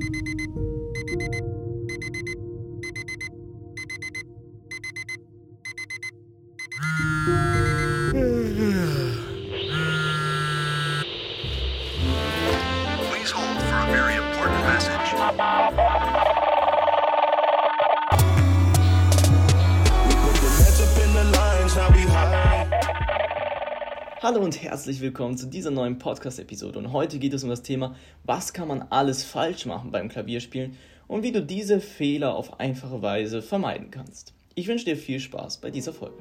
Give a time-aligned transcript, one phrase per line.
[0.00, 0.37] Thank you
[24.20, 26.80] Hallo und herzlich willkommen zu dieser neuen Podcast-Episode.
[26.80, 30.76] Und heute geht es um das Thema, was kann man alles falsch machen beim Klavierspielen
[31.06, 34.34] und wie du diese Fehler auf einfache Weise vermeiden kannst.
[34.56, 36.16] Ich wünsche dir viel Spaß bei dieser Folge.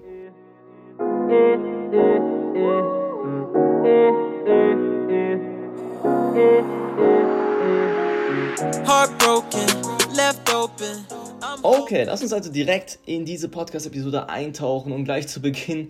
[11.63, 15.89] Okay, lass uns also direkt in diese Podcast-Episode eintauchen und gleich zu Beginn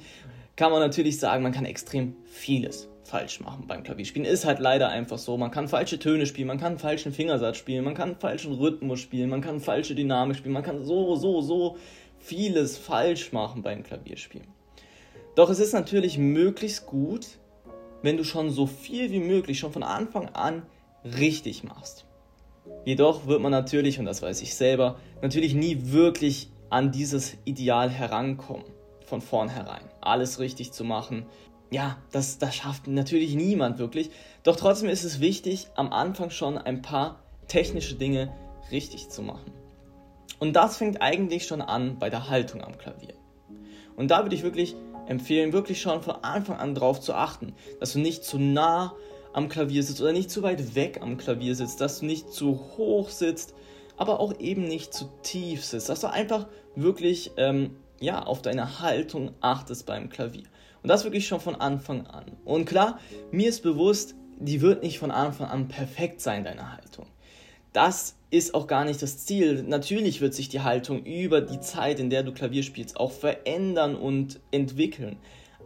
[0.58, 4.28] kann man natürlich sagen, man kann extrem vieles falsch machen beim Klavierspielen.
[4.28, 5.38] Ist halt leider einfach so.
[5.38, 9.30] Man kann falsche Töne spielen, man kann falschen Fingersatz spielen, man kann falschen Rhythmus spielen,
[9.30, 11.78] man kann falsche Dynamik spielen, man kann so, so, so
[12.20, 14.48] vieles falsch machen beim Klavierspielen.
[15.36, 17.28] Doch es ist natürlich möglichst gut,
[18.02, 20.64] wenn du schon so viel wie möglich schon von Anfang an
[21.04, 22.06] richtig machst.
[22.84, 27.90] Jedoch wird man natürlich, und das weiß ich selber, natürlich nie wirklich an dieses Ideal
[27.90, 28.66] herankommen.
[29.08, 29.84] Von vornherein.
[30.02, 31.26] Alles richtig zu machen.
[31.72, 34.12] Ja, das, das schafft natürlich niemand wirklich.
[34.44, 38.34] Doch trotzdem ist es wichtig, am Anfang schon ein paar technische Dinge
[38.70, 39.54] richtig zu machen.
[40.40, 43.14] Und das fängt eigentlich schon an bei der Haltung am Klavier.
[43.96, 44.76] Und da würde ich wirklich
[45.08, 48.94] empfehlen, wirklich schon von Anfang an darauf zu achten, dass du nicht zu nah
[49.34, 52.60] am Klavier sitzt oder nicht zu weit weg am Klavier sitzt, dass du nicht zu
[52.78, 53.54] hoch sitzt,
[53.96, 58.82] aber auch eben nicht zu tief sitzt, dass du einfach wirklich ähm, ja, auf deine
[58.82, 60.44] Haltung achtest beim Klavier.
[60.84, 62.26] Und das wirklich schon von Anfang an.
[62.46, 63.00] Und klar,
[63.32, 67.08] mir ist bewusst, die wird nicht von Anfang an perfekt sein, deine Haltung.
[67.74, 69.64] Das ist auch gar nicht das Ziel.
[69.64, 73.96] Natürlich wird sich die Haltung über die Zeit, in der du Klavier spielst, auch verändern
[73.96, 75.18] und entwickeln.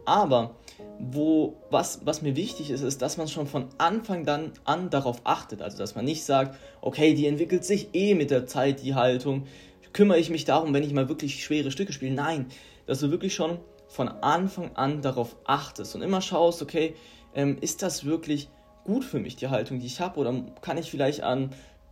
[0.04, 0.56] Aber
[0.98, 5.20] wo, was, was mir wichtig ist, ist, dass man schon von Anfang dann an darauf
[5.24, 5.62] achtet.
[5.62, 9.46] Also, dass man nicht sagt, okay, die entwickelt sich eh mit der Zeit, die Haltung.
[9.92, 12.14] Kümmere ich mich darum, wenn ich mal wirklich schwere Stücke spiele?
[12.14, 12.46] Nein,
[12.86, 13.58] dass du wirklich schon
[13.88, 16.94] von Anfang an darauf achtest und immer schaust, okay,
[17.34, 18.48] ähm, ist das wirklich
[18.84, 20.18] gut für mich, die Haltung, die ich habe?
[20.18, 21.50] Oder kann ich vielleicht an,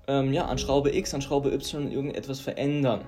[0.08, 3.02] ähm, ja, an Schraube X, an Schraube Y irgendetwas verändern?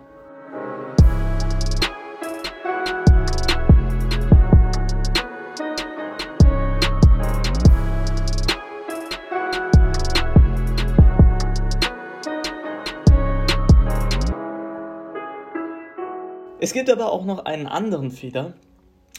[16.63, 18.53] Es gibt aber auch noch einen anderen Fehler,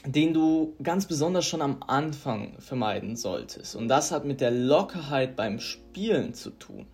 [0.06, 3.76] den du ganz besonders schon am Anfang vermeiden solltest.
[3.76, 6.86] Und das hat mit der Lockerheit beim Spielen zu tun.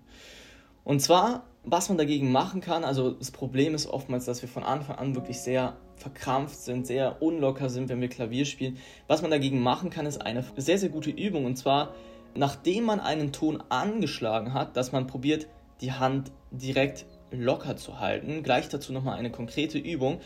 [0.83, 4.63] Und zwar, was man dagegen machen kann, also das Problem ist oftmals, dass wir von
[4.63, 8.77] Anfang an wirklich sehr verkrampft sind, sehr unlocker sind, wenn wir Klavier spielen.
[9.05, 11.45] Was man dagegen machen kann, ist eine sehr, sehr gute Übung.
[11.45, 11.93] Und zwar,
[12.33, 15.45] nachdem man einen Ton angeschlagen hat, dass man probiert,
[15.81, 18.43] die Hand direkt locker zu halten.
[18.43, 20.19] Gleich dazu nochmal eine konkrete Übung.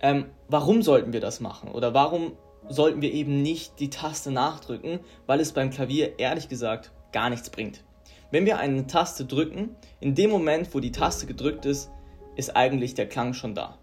[0.00, 1.70] Ähm, warum sollten wir das machen?
[1.70, 2.32] Oder warum
[2.68, 5.00] sollten wir eben nicht die Taste nachdrücken?
[5.26, 7.82] Weil es beim Klavier ehrlich gesagt gar nichts bringt.
[8.30, 11.90] Wenn wir eine Taste drücken, in dem Moment, wo die Taste gedrückt ist,
[12.34, 13.78] ist eigentlich der Klang schon da.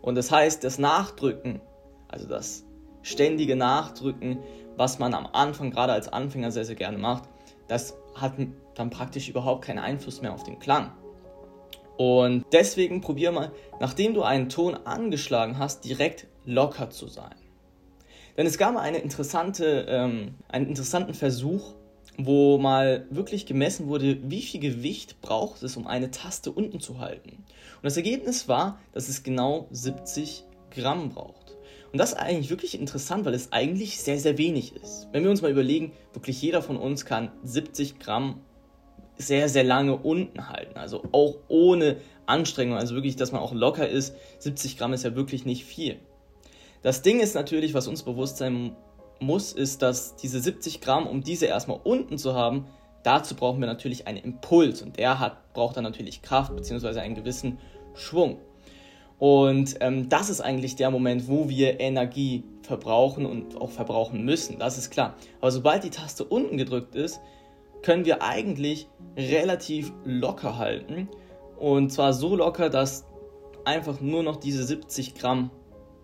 [0.00, 1.60] Und das heißt, das Nachdrücken,
[2.08, 2.64] also das
[3.02, 4.38] ständige Nachdrücken,
[4.76, 7.24] was man am Anfang gerade als Anfänger sehr, sehr gerne macht,
[7.68, 8.34] das hat
[8.74, 10.92] dann praktisch überhaupt keinen Einfluss mehr auf den Klang.
[11.96, 17.34] Und deswegen probier mal, nachdem du einen Ton angeschlagen hast, direkt locker zu sein.
[18.36, 21.74] Denn es gab mal eine interessante, ähm, einen interessanten Versuch,
[22.18, 26.98] wo mal wirklich gemessen wurde, wie viel Gewicht braucht es, um eine Taste unten zu
[26.98, 27.30] halten.
[27.30, 31.56] Und das Ergebnis war, dass es genau 70 Gramm braucht.
[31.92, 35.06] Und das ist eigentlich wirklich interessant, weil es eigentlich sehr, sehr wenig ist.
[35.12, 38.40] Wenn wir uns mal überlegen, wirklich jeder von uns kann 70 Gramm
[39.16, 40.76] sehr, sehr lange unten halten.
[40.76, 41.96] Also auch ohne
[42.26, 44.14] Anstrengung, also wirklich, dass man auch locker ist.
[44.38, 45.96] 70 Gramm ist ja wirklich nicht viel.
[46.82, 48.76] Das Ding ist natürlich, was uns bewusst sein
[49.20, 52.66] muss, ist, dass diese 70 Gramm, um diese erstmal unten zu haben,
[53.02, 57.00] dazu brauchen wir natürlich einen Impuls und der hat, braucht dann natürlich Kraft bzw.
[57.00, 57.58] einen gewissen
[57.94, 58.38] Schwung.
[59.18, 64.58] Und ähm, das ist eigentlich der Moment, wo wir Energie verbrauchen und auch verbrauchen müssen,
[64.58, 65.14] das ist klar.
[65.40, 67.20] Aber sobald die Taste unten gedrückt ist,
[67.84, 71.08] können wir eigentlich relativ locker halten.
[71.58, 73.04] Und zwar so locker, dass
[73.66, 75.50] einfach nur noch diese 70 Gramm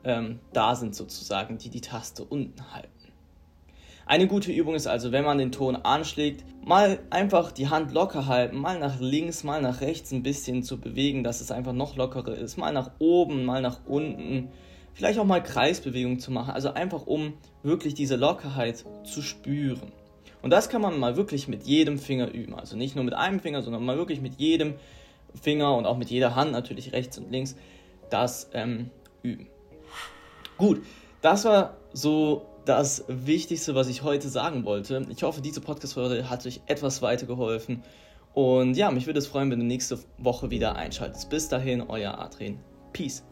[0.04, 2.90] ähm, da sind sozusagen, die die Taste unten halten.
[4.04, 8.26] Eine gute Übung ist also, wenn man den Ton anschlägt, mal einfach die Hand locker
[8.26, 11.96] halten, mal nach links, mal nach rechts ein bisschen zu bewegen, dass es einfach noch
[11.96, 14.48] lockerer ist, mal nach oben, mal nach unten,
[14.92, 19.92] vielleicht auch mal Kreisbewegungen zu machen, also einfach um wirklich diese Lockerheit zu spüren.
[20.42, 23.40] Und das kann man mal wirklich mit jedem Finger üben, also nicht nur mit einem
[23.40, 24.74] Finger, sondern mal wirklich mit jedem
[25.40, 27.56] Finger und auch mit jeder Hand natürlich rechts und links
[28.08, 28.90] das ähm,
[29.22, 29.46] üben.
[30.58, 30.82] Gut,
[31.22, 35.06] das war so das Wichtigste, was ich heute sagen wollte.
[35.10, 37.82] Ich hoffe, diese Podcast-Folge hat euch etwas weitergeholfen.
[38.34, 41.30] Und ja, mich würde es freuen, wenn du nächste Woche wieder einschaltest.
[41.30, 42.58] Bis dahin, euer Adrian.
[42.92, 43.24] Peace.